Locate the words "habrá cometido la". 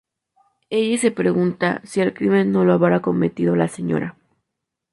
2.73-3.67